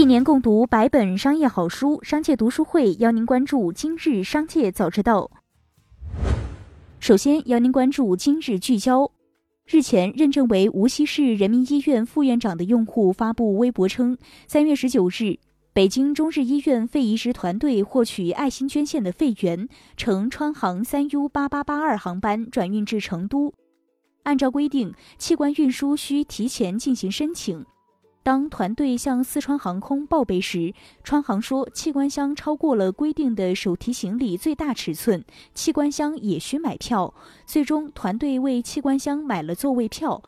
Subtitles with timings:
[0.00, 5.30] 一年共读百本商业好书，商界读书会邀您关注今日商界早知道。
[6.98, 9.12] 首先，邀您关注今日聚焦。
[9.66, 14.16] 日前，认证为无锡市人民医院副院长的用户发布微博称，
[14.46, 15.38] 三月十九日，
[15.74, 23.52] 北京中日医院肺移植团队获取爱心捐献的肺源，乘川航三 U 八八八二航班转运至成都。
[24.22, 27.66] 按照规定，器官运输需提前进行申请。
[28.22, 35.24] 当团队向四川航空报备时，川航说器官箱超过了规定的手提行李最大尺寸，
[35.54, 37.14] 器官箱也需买票。
[37.46, 40.22] 最终，团队为器官箱买了座位票。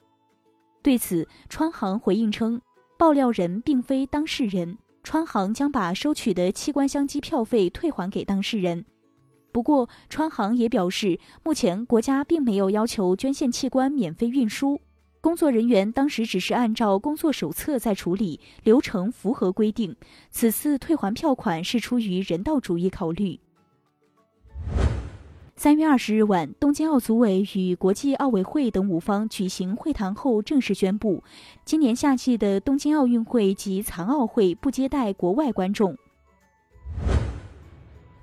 [0.83, 2.61] 对此，川航回应称，
[2.99, 8.87] 爆料人并非当事人，川航将把收取的器官箱机票费退还给当事人。
[9.53, 14.81] 不过，川航也表示，目前国家并没有要求捐献器官免费运输。
[15.23, 19.95] 工作人员当时只是按照工作手册在处理，流程符合规定。
[20.33, 23.39] 此次退还票款是出于人道主义考虑。
[25.55, 31.23] 三月二十日晚，东京奥组委与国际奥委会等五方举行会谈后，正式宣布，
[31.65, 35.97] 今年夏季的东京奥运会及残奥会不接待国外观众。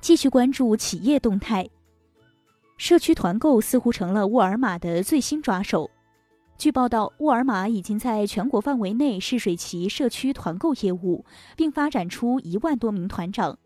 [0.01, 1.69] 继续关注企业动态，
[2.75, 5.89] 社区团购似乎成了沃尔玛的最新抓手。
[6.59, 11.23] 据报道，沃尔玛已经在全国范围内试水其社区团购业务，
[11.55, 13.57] 并发展出一万多名团长。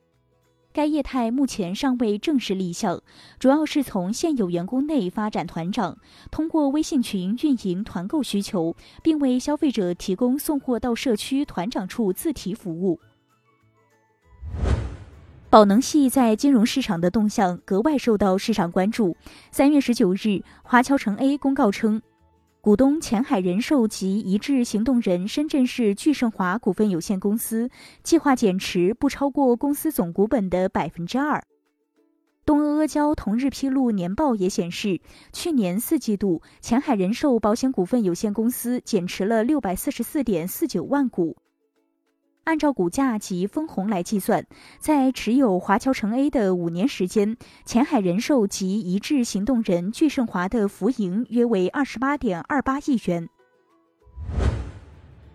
[0.72, 3.02] 该业态目前尚未正式立项，
[3.39, 5.97] 主要是从现有员工内发展团长，
[6.30, 13.00] 通过微信群运营团购需求，并为消费者提供送货到社区团长处自提服务。
[15.50, 19.17] 宝能系在金融市场的动向格外受到市场关注。
[19.50, 22.00] 三月十九日，华侨城 A 公告称。
[22.64, 27.69] 股东前海人寿及一致行动人深圳市聚盛华股份有限公司
[28.03, 31.44] 计划减持不超过公司总股本的百分之二。
[32.45, 35.02] 东阿阿胶同日披露年报也显示，
[35.34, 41.35] 去年四季度前海人寿保险股份有限公司减持了六百四十四点四九万股。
[42.46, 44.46] 按照股价及分红来计算，
[44.80, 53.30] 在持有华侨城 A 的五年时间，前海人寿及一致行动人巨盛华的浮盈约为二十八点二八亿元。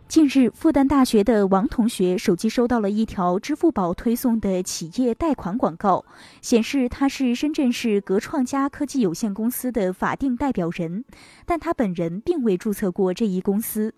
[0.07, 6.05] 近日，复旦大学的王同学手机收到了一条支付宝推送的企业贷款广告，
[6.41, 11.05] 显示他是深圳市格创佳科技有限公司的法定代表人，
[11.45, 13.93] 但他本人并未注册过这一公司。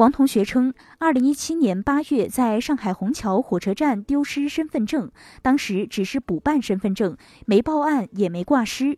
[0.00, 5.10] 王同学称，二零一七年八月在上海虹桥火车站丢失身份证，
[5.42, 8.96] 当时只是补办身份证，没报案也没挂失。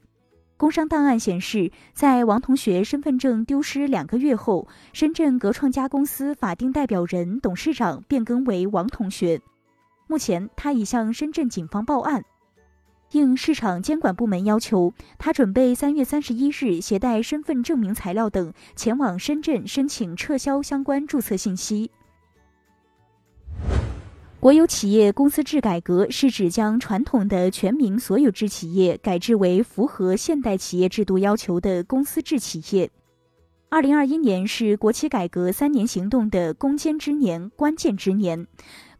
[0.57, 9.41] 工商档案显示，在王同学身份证丢失两个月后，深圳格创佳公司法定代表人、董事长变更为王同学。
[10.07, 12.23] 目前，他已向深圳警方报案。
[13.13, 21.91] 应市场监管部门要求，他准备三月三十一日携带身份证明材料等前往深圳申请撤销相关注册信息。
[24.41, 32.91] 国有企业公司制改革是指将传统的全民所有制企业改制为符合现代企业制度要求的公司制企业。
[33.69, 38.47] 二零二一年是国企改革三年行动的攻坚之年、关键之年。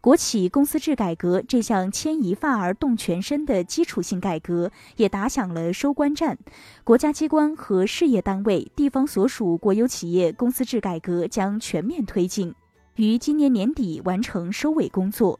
[0.03, 6.37] 国企公司制改革这项牵一发而动全身的基础性改革也打响了收官战。
[6.83, 12.53] 国家机关和事业单位、地方所属国有企业公司制改革将全面推进，
[12.95, 15.39] 于今年年底完成收尾工作。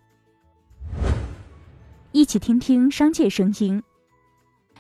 [2.14, 3.84] 一起听听商界声音。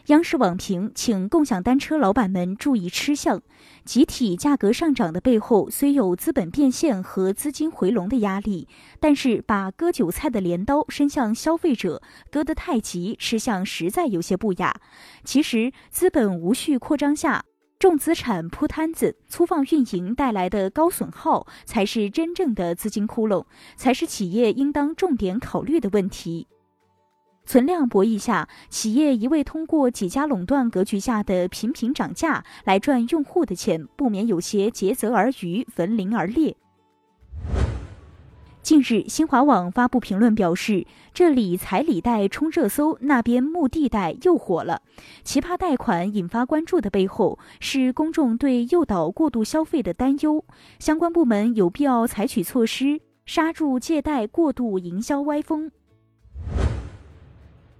[0.07, 3.41] 央视网评，请共享单车老板们注意吃相。
[3.85, 8.67] 集体价格上涨的背后，虽有资本变现和资金回笼的压力，
[8.99, 14.75] 但是把割韭菜的镰刀伸向消费者，割得太急，吃相实在有些不雅。
[15.23, 17.45] 其实，资本无序扩张下，
[17.79, 23.45] 重资产铺摊子、粗放运营带来的高损耗，才是真正的资金窟窿，
[23.77, 26.47] 才是企业应当重点考虑的问题。
[27.45, 36.55] 存量博弈下，企业一味通过几家垄断格局下的频频涨价来赚用户的钱，不免有些竭泽而渔、焚林而猎。
[38.61, 44.81] 近日，新华网发布评论表示，这里彩礼贷冲热搜，那边墓地贷又火了。
[45.25, 50.45] 奇葩贷款引发关注的背后，是公众对诱导过度消费的担忧。
[50.79, 55.69] 相关部门有必要采取措施，刹住借贷过度营销歪风。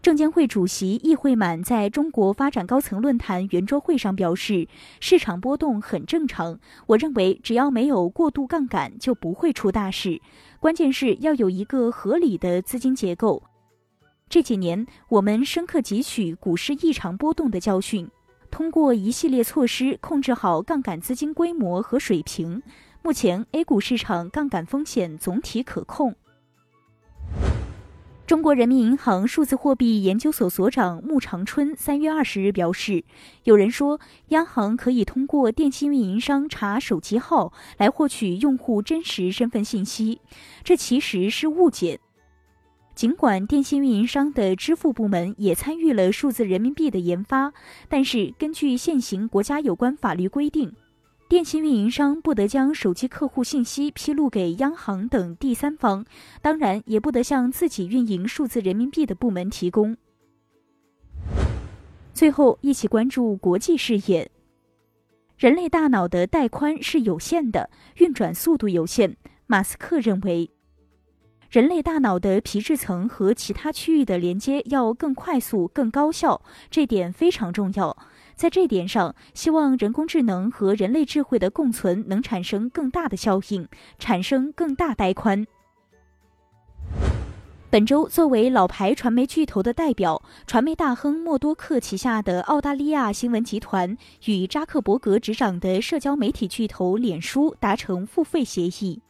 [0.03, 4.67] 证监会主席易会满在中国发展高层论坛圆桌会上表示，
[4.99, 6.59] 市场波动很正常。
[6.87, 10.19] 我认为，只要没有过度杠杆，就不会出大事。
[10.59, 13.43] 关键是要有一个合理的资金结构。
[14.27, 18.11] 这几年，我们深刻汲取股市异常波动的教训，
[18.51, 22.61] 通过一系列措施控制好杠杆资金规模和水平。
[23.01, 26.13] 目前，A 股市场杠杆风险总体可控。
[28.25, 33.03] 中国人民银行数字货币研究所所长穆长春三月二十日表示，
[33.43, 33.99] 有人说
[34.29, 40.21] 央行可以通过电信运营商查手机号来获取用户真实身份信息，
[40.63, 41.99] 这其实是误解。
[42.95, 47.51] 尽管电信运营商的支付部门也参与了数字人民币的研发，
[47.89, 50.73] 但是根据现行国家有关法律规定。
[51.29, 56.05] 电信运营商不得将手机客户信息披露给央行等第三方，
[56.41, 59.97] 当然也不得向自己运营数字人民币的部门提供。
[62.13, 64.29] 最后，一起关注国际视野。
[65.35, 69.17] 人类大脑的带宽是有限的，运转速度有限。
[69.47, 70.51] 马斯克认为，
[71.49, 77.97] 人类大脑的皮质层和其他区域的连接要更快速、更高效，这点非常重要。
[78.35, 83.67] 在这点上，希望人工智能和人类智慧的共存能产生更大的效应，
[83.99, 85.45] 产生更大带宽。
[87.69, 99.01] 本周，作为老牌传媒巨头的代表，传媒大亨默多克旗下的澳大利亚新闻集团与扎克伯格执掌的社交媒体巨头脸书达成付费协议，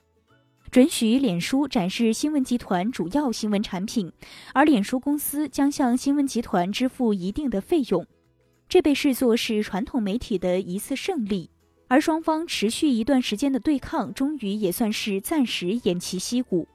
[0.72, 4.10] 准许脸书展示新闻集团主要新闻产品，
[4.54, 8.08] 而脸书公司将向新闻集团支付一定的费用。
[8.74, 11.52] 这被视作是传统媒体的一次胜利，
[11.88, 16.68] 而双方持续一段时间的对抗，终于也算是暂时偃旗息鼓。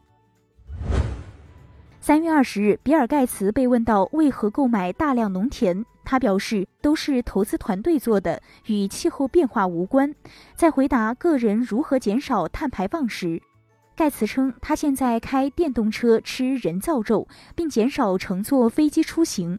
[1.99, 10.15] 三月二十日，比尔盖茨被问到为何购买大量农田，他表示都是投资团队做的，与气候变化无关。
[10.55, 13.43] 在回答个人如何减少碳排放时，
[13.97, 19.59] 盖茨称他现在开电动车，吃人造肉，并减少乘坐飞机出行。